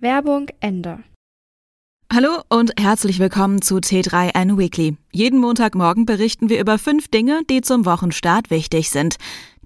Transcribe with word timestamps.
Werbung 0.00 0.46
Ende. 0.60 1.00
Hallo 2.12 2.40
und 2.48 2.72
herzlich 2.78 3.18
willkommen 3.18 3.62
zu 3.62 3.78
T3N 3.78 4.56
Weekly. 4.56 4.96
Jeden 5.12 5.40
Montagmorgen 5.40 6.06
berichten 6.06 6.48
wir 6.48 6.60
über 6.60 6.78
fünf 6.78 7.08
Dinge, 7.08 7.40
die 7.50 7.62
zum 7.62 7.84
Wochenstart 7.84 8.48
wichtig 8.48 8.90
sind. 8.90 9.16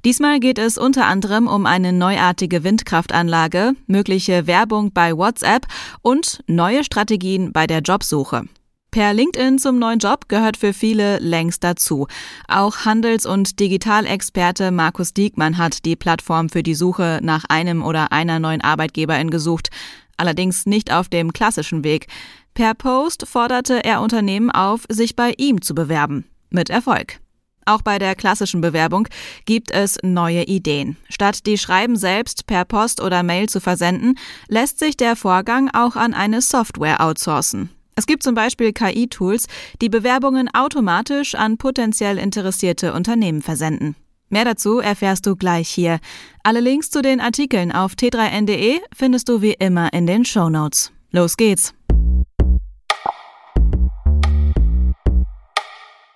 Diesmal 0.07 0.41
geht 0.41 0.59
es 0.59 0.79
unter 0.79 1.05
anderem 1.05 1.49
um 1.49 1.67
eine 1.67 1.93
neuartige 1.93 2.65
Windkraftanlage, 2.65 3.75
mögliche 3.87 4.47
Werbung 4.47 4.93
bei 4.95 5.15
WhatsApp 5.15 5.67
und 6.01 6.43
neue 6.47 6.83
Strategien 6.83 7.53
bei 7.53 7.67
der 7.67 7.81
Jobsuche. 7.81 8.45
Per 8.93 9.15
LinkedIn 9.15 9.59
zum 9.59 9.79
neuen 9.79 10.01
Job 10.01 10.29
gehört 10.29 10.59
für 10.59 10.75
viele 10.75 11.19
längst 11.19 11.65
dazu. 11.65 12.09
Auch 12.47 12.85
Handels- 12.85 13.25
und 13.25 13.59
Digitalexperte 13.59 14.71
Markus 14.71 15.15
Diekmann 15.15 15.57
hat 15.57 15.87
die 15.87 15.97
Plattform 15.97 16.51
für 16.51 16.63
die 16.63 16.75
Suche 16.75 17.21
nach 17.23 17.45
einem 17.49 17.83
oder 17.83 18.13
einer 18.13 18.39
neuen 18.39 18.61
Arbeitgeberin 18.61 19.31
gesucht. 19.31 19.71
Allerdings 20.17 20.67
nicht 20.67 20.93
auf 20.93 21.09
dem 21.09 21.33
klassischen 21.33 21.85
Weg. 21.85 22.07
Per 22.55 22.75
Post 22.75 23.27
forderte 23.27 23.85
er 23.85 24.01
Unternehmen 24.01 24.51
auf, 24.51 24.85
sich 24.89 25.17
bei 25.17 25.35
ihm 25.39 25.63
zu 25.63 25.75
bewerben. 25.75 26.25
Mit 26.51 26.71
Erfolg. 26.71 27.19
Auch 27.65 27.83
bei 27.83 27.99
der 27.99 28.15
klassischen 28.15 28.61
Bewerbung 28.61 29.09
gibt 29.45 29.71
es 29.71 29.99
neue 30.03 30.45
Ideen. 30.45 30.97
Statt 31.09 31.47
die 31.47 31.59
Schreiben 31.59 31.97
selbst 31.97 32.47
per 32.47 32.65
Post 32.65 33.01
oder 33.01 33.23
Mail 33.23 33.49
zu 33.49 33.61
versenden, 33.61 34.19
lässt 34.49 34.79
sich 34.79 34.97
der 34.97 35.17
Vorgang 35.17 35.71
auch 35.73 35.97
an 35.97 36.13
eine 36.13 36.41
Software 36.41 37.01
outsourcen. 37.01 37.71
Es 37.95 38.07
gibt 38.07 38.23
zum 38.23 38.35
Beispiel 38.35 38.73
KI-Tools, 38.73 39.47
die 39.81 39.89
Bewerbungen 39.89 40.53
automatisch 40.53 41.35
an 41.35 41.59
potenziell 41.59 42.19
interessierte 42.19 42.95
Unternehmen 42.95 43.43
versenden. 43.43 43.97
Mehr 44.33 44.47
dazu 44.47 44.79
erfährst 44.79 45.27
du 45.27 45.37
gleich 45.37 45.69
hier. 45.69 45.99
Alle 46.43 46.61
Links 46.61 46.89
zu 46.89 47.03
den 47.03 47.21
Artikeln 47.21 47.71
auf 47.71 47.93
t3n.de 47.93 48.81
findest 48.97 49.29
du 49.29 49.43
wie 49.43 49.53
immer 49.53 49.93
in 49.93 50.07
den 50.07 50.25
Show 50.25 50.49
Notes. 50.49 50.91
Los 51.11 51.37
geht's! 51.37 51.75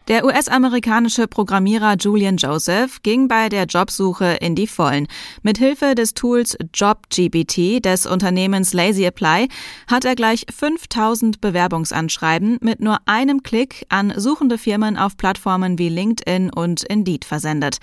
Der 0.08 0.24
US-amerikanische 0.24 1.26
Programmierer 1.26 1.96
Julian 1.96 2.36
Joseph 2.36 3.02
ging 3.02 3.26
bei 3.26 3.48
der 3.48 3.64
Jobsuche 3.64 4.36
in 4.40 4.54
die 4.54 4.68
Vollen. 4.68 5.08
Mit 5.42 5.58
Hilfe 5.58 5.96
des 5.96 6.14
Tools 6.14 6.56
JobGBT 6.72 7.84
des 7.84 8.06
Unternehmens 8.06 8.72
Lazy 8.72 9.04
Apply 9.04 9.48
hat 9.88 10.04
er 10.04 10.14
gleich 10.14 10.46
5000 10.56 11.40
Bewerbungsanschreiben 11.40 12.58
mit 12.60 12.78
nur 12.78 12.98
einem 13.06 13.42
Klick 13.42 13.84
an 13.88 14.12
suchende 14.16 14.58
Firmen 14.58 14.96
auf 14.96 15.16
Plattformen 15.16 15.76
wie 15.76 15.88
LinkedIn 15.88 16.52
und 16.52 16.84
Indeed 16.84 17.24
versendet. 17.24 17.78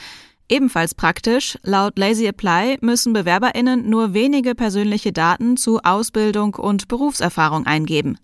Ebenfalls 0.48 0.96
praktisch, 0.96 1.58
laut 1.64 1.98
Lazy 1.98 2.25
Apply 2.25 2.78
müssen 2.80 3.12
BewerberInnen 3.12 3.90
nur 3.90 4.14
wenige 4.14 4.56
persönliche 4.56 5.12
Daten 5.12 5.58
zu 5.58 5.80
Ausbildung 5.84 6.56
und 6.56 6.88
Berufserfahrung 6.88 7.66
eingeben. 7.66 8.18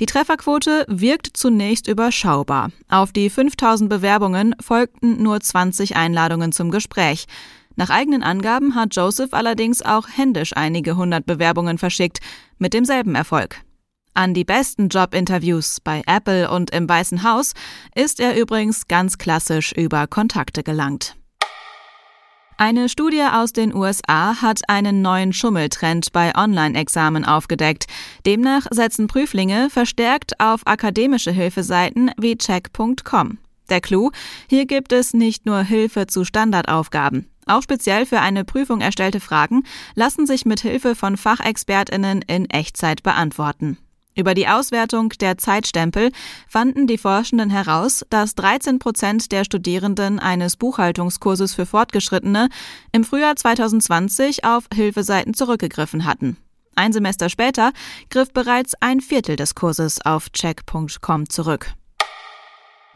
Die 0.00 0.06
Trefferquote 0.06 0.84
wirkt 0.88 1.36
zunächst 1.36 1.88
überschaubar. 1.88 2.70
Auf 2.88 3.12
die 3.12 3.28
5000 3.30 3.90
Bewerbungen 3.90 4.54
folgten 4.60 5.22
nur 5.22 5.40
20 5.40 5.96
Einladungen 5.96 6.52
zum 6.52 6.70
Gespräch. 6.70 7.26
Nach 7.74 7.90
eigenen 7.90 8.22
Angaben 8.22 8.76
hat 8.76 8.94
Joseph 8.94 9.32
allerdings 9.32 9.82
auch 9.82 10.06
händisch 10.08 10.52
einige 10.56 10.96
hundert 10.96 11.26
Bewerbungen 11.26 11.78
verschickt, 11.78 12.20
mit 12.58 12.74
demselben 12.74 13.14
Erfolg. 13.14 13.56
An 14.14 14.34
die 14.34 14.44
besten 14.44 14.88
Jobinterviews 14.88 15.80
bei 15.80 16.02
Apple 16.06 16.50
und 16.50 16.70
im 16.70 16.88
Weißen 16.88 17.22
Haus 17.22 17.54
ist 17.94 18.18
er 18.20 18.36
übrigens 18.36 18.88
ganz 18.88 19.18
klassisch 19.18 19.72
über 19.72 20.06
Kontakte 20.06 20.62
gelangt. 20.62 21.16
Eine 22.60 22.88
Studie 22.88 23.22
aus 23.22 23.52
den 23.52 23.72
USA 23.72 24.42
hat 24.42 24.68
einen 24.68 25.00
neuen 25.00 25.32
Schummeltrend 25.32 26.10
bei 26.12 26.34
Online-Examen 26.34 27.24
aufgedeckt. 27.24 27.86
Demnach 28.26 28.66
setzen 28.72 29.06
Prüflinge 29.06 29.70
verstärkt 29.70 30.40
auf 30.40 30.66
akademische 30.66 31.30
Hilfeseiten 31.30 32.10
wie 32.18 32.36
check.com. 32.36 33.38
Der 33.70 33.80
Clou, 33.80 34.10
hier 34.50 34.66
gibt 34.66 34.92
es 34.92 35.14
nicht 35.14 35.46
nur 35.46 35.62
Hilfe 35.62 36.08
zu 36.08 36.24
Standardaufgaben. 36.24 37.30
Auch 37.46 37.62
speziell 37.62 38.06
für 38.06 38.18
eine 38.18 38.44
Prüfung 38.44 38.80
erstellte 38.80 39.20
Fragen 39.20 39.62
lassen 39.94 40.26
sich 40.26 40.44
mit 40.44 40.58
Hilfe 40.58 40.96
von 40.96 41.16
Fachexpertinnen 41.16 42.22
in 42.22 42.50
Echtzeit 42.50 43.04
beantworten. 43.04 43.78
Über 44.18 44.34
die 44.34 44.48
Auswertung 44.48 45.10
der 45.20 45.38
Zeitstempel 45.38 46.10
fanden 46.48 46.88
die 46.88 46.98
Forschenden 46.98 47.50
heraus, 47.50 48.04
dass 48.10 48.34
13 48.34 48.80
Prozent 48.80 49.30
der 49.30 49.44
Studierenden 49.44 50.18
eines 50.18 50.56
Buchhaltungskurses 50.56 51.54
für 51.54 51.66
Fortgeschrittene 51.66 52.48
im 52.90 53.04
Frühjahr 53.04 53.36
2020 53.36 54.44
auf 54.44 54.64
Hilfeseiten 54.74 55.34
zurückgegriffen 55.34 56.04
hatten. 56.04 56.36
Ein 56.74 56.92
Semester 56.92 57.28
später 57.28 57.70
griff 58.10 58.32
bereits 58.32 58.74
ein 58.80 59.00
Viertel 59.00 59.36
des 59.36 59.54
Kurses 59.54 60.04
auf 60.04 60.30
check.com 60.30 61.30
zurück. 61.30 61.72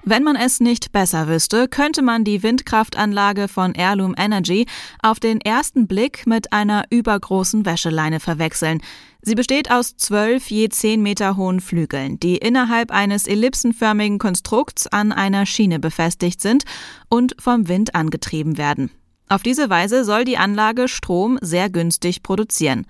Wenn 0.04 0.24
man 0.24 0.34
es 0.34 0.58
nicht 0.58 0.90
besser 0.90 1.28
wüsste, 1.28 1.68
könnte 1.68 2.02
man 2.02 2.24
die 2.24 2.42
Windkraftanlage 2.42 3.46
von 3.46 3.72
Heirloom 3.76 4.16
Energy 4.18 4.66
auf 5.00 5.20
den 5.20 5.40
ersten 5.40 5.86
Blick 5.86 6.26
mit 6.26 6.52
einer 6.52 6.84
übergroßen 6.90 7.64
Wäscheleine 7.64 8.18
verwechseln. 8.18 8.82
Sie 9.20 9.36
besteht 9.36 9.70
aus 9.70 9.96
zwölf 9.96 10.50
je 10.50 10.68
zehn 10.70 11.02
Meter 11.02 11.36
hohen 11.36 11.60
Flügeln, 11.60 12.18
die 12.18 12.36
innerhalb 12.36 12.90
eines 12.90 13.28
ellipsenförmigen 13.28 14.18
Konstrukts 14.18 14.88
an 14.88 15.12
einer 15.12 15.46
Schiene 15.46 15.78
befestigt 15.78 16.40
sind 16.40 16.64
und 17.08 17.36
vom 17.38 17.68
Wind 17.68 17.94
angetrieben 17.94 18.58
werden. 18.58 18.90
Auf 19.32 19.42
diese 19.42 19.70
Weise 19.70 20.04
soll 20.04 20.26
die 20.26 20.36
Anlage 20.36 20.88
Strom 20.88 21.38
sehr 21.40 21.70
günstig 21.70 22.22
produzieren. 22.22 22.84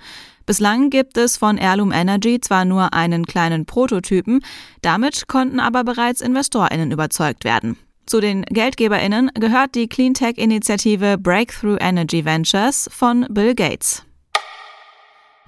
Bislang 0.44 0.90
gibt 0.90 1.16
es 1.16 1.36
von 1.36 1.56
Heirloom 1.56 1.92
Energy 1.92 2.40
zwar 2.40 2.64
nur 2.64 2.92
einen 2.94 3.26
kleinen 3.26 3.64
Prototypen, 3.64 4.40
damit 4.80 5.28
konnten 5.28 5.60
aber 5.60 5.84
bereits 5.84 6.20
InvestorInnen 6.20 6.90
überzeugt 6.90 7.44
werden. 7.44 7.78
Zu 8.06 8.18
den 8.18 8.42
GeldgeberInnen 8.42 9.30
gehört 9.34 9.76
die 9.76 9.86
Cleantech-Initiative 9.86 11.16
Breakthrough 11.16 11.78
Energy 11.80 12.24
Ventures 12.24 12.90
von 12.90 13.24
Bill 13.30 13.54
Gates. 13.54 14.02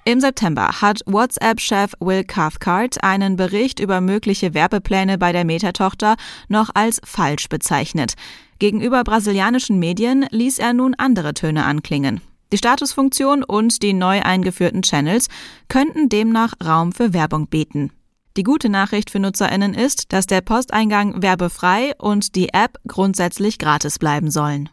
Im 0.06 0.20
September 0.20 0.82
hat 0.82 1.00
WhatsApp-Chef 1.06 1.94
Will 1.98 2.24
Cathcart 2.24 3.02
einen 3.02 3.36
Bericht 3.36 3.80
über 3.80 4.02
mögliche 4.02 4.52
Werbepläne 4.52 5.16
bei 5.16 5.32
der 5.32 5.46
Meta-Tochter 5.46 6.16
noch 6.48 6.68
als 6.74 7.00
falsch 7.04 7.48
bezeichnet. 7.48 8.12
Gegenüber 8.58 9.02
brasilianischen 9.02 9.78
Medien 9.78 10.26
ließ 10.30 10.58
er 10.58 10.74
nun 10.74 10.94
andere 10.94 11.32
Töne 11.32 11.64
anklingen. 11.64 12.20
Die 12.52 12.58
Statusfunktion 12.58 13.42
und 13.42 13.82
die 13.82 13.94
neu 13.94 14.20
eingeführten 14.20 14.82
Channels 14.82 15.28
könnten 15.68 16.10
demnach 16.10 16.52
Raum 16.62 16.92
für 16.92 17.14
Werbung 17.14 17.46
bieten. 17.46 17.90
Die 18.36 18.42
gute 18.42 18.68
Nachricht 18.68 19.10
für 19.10 19.20
Nutzerinnen 19.20 19.72
ist, 19.72 20.12
dass 20.12 20.26
der 20.26 20.42
Posteingang 20.42 21.22
werbefrei 21.22 21.94
und 21.96 22.34
die 22.34 22.52
App 22.52 22.78
grundsätzlich 22.86 23.58
gratis 23.58 23.98
bleiben 23.98 24.30
sollen. 24.30 24.68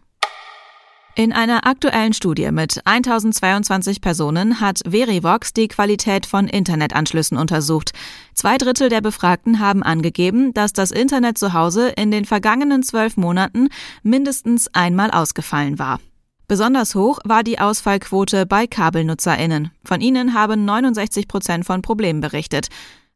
In 1.22 1.34
einer 1.34 1.68
aktuellen 1.68 2.14
Studie 2.14 2.50
mit 2.50 2.82
1022 2.84 4.02
Personen 4.02 4.60
hat 4.60 4.80
Verivox 4.90 5.54
die 5.54 5.68
Qualität 5.68 6.26
von 6.26 6.48
Internetanschlüssen 6.48 7.38
untersucht. 7.38 7.92
Zwei 8.34 8.58
Drittel 8.58 8.90
der 8.90 9.02
Befragten 9.02 9.60
haben 9.60 9.84
angegeben, 9.84 10.52
dass 10.56 10.74
das 10.74 10.90
Internet 10.90 11.38
zu 11.38 11.54
Hause 11.54 11.90
in 11.90 12.10
den 12.10 12.26
vergangenen 12.26 12.82
zwölf 12.82 13.18
Monaten 13.18 13.68
mindestens 14.02 14.74
einmal 14.74 15.12
ausgefallen 15.12 15.78
war. 15.78 16.00
Besonders 16.48 16.96
hoch 16.96 17.20
war 17.24 17.44
die 17.44 17.60
Ausfallquote 17.60 18.48
bei 18.48 18.66
KabelnutzerInnen. 18.66 19.70
Von 19.86 20.02
ihnen 20.02 20.34
haben 20.34 20.66
69 20.66 21.28
Prozent 21.28 21.66
von 21.66 21.84
Problemen 21.84 22.22
berichtet. 22.22 22.70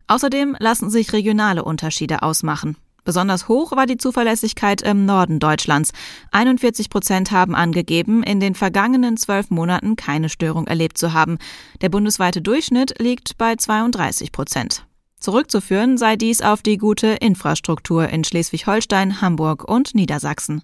Außerdem 0.05 0.55
lassen 0.59 0.91
sich 0.91 1.11
regionale 1.11 1.63
Unterschiede 1.63 2.21
ausmachen. 2.21 2.77
Besonders 3.05 3.47
hoch 3.47 3.71
war 3.71 3.85
die 3.85 3.97
Zuverlässigkeit 3.97 4.81
im 4.81 5.05
Norden 5.05 5.39
Deutschlands. 5.39 5.91
41 6.31 6.89
Prozent 6.89 7.31
haben 7.31 7.55
angegeben, 7.55 8.23
in 8.23 8.39
den 8.41 8.55
vergangenen 8.55 9.15
zwölf 9.15 9.51
Monaten 9.51 9.95
keine 9.95 10.27
Störung 10.27 10.67
erlebt 10.67 10.97
zu 10.97 11.13
haben. 11.13 11.37
Der 11.81 11.89
bundesweite 11.89 12.41
Durchschnitt 12.41 12.95
liegt 12.99 13.37
bei 13.37 13.55
32 13.55 14.31
Prozent. 14.31 14.85
Zurückzuführen 15.19 15.97
sei 15.97 16.17
dies 16.17 16.41
auf 16.41 16.61
die 16.61 16.77
gute 16.77 17.07
Infrastruktur 17.07 18.09
in 18.09 18.23
Schleswig-Holstein, 18.23 19.21
Hamburg 19.21 19.63
und 19.63 19.95
Niedersachsen. 19.95 20.63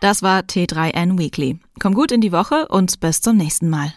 Das 0.00 0.22
war 0.22 0.40
T3N 0.40 1.18
Weekly. 1.18 1.58
Komm 1.80 1.94
gut 1.94 2.12
in 2.12 2.20
die 2.20 2.32
Woche 2.32 2.68
und 2.68 3.00
bis 3.00 3.20
zum 3.22 3.36
nächsten 3.36 3.70
Mal. 3.70 3.94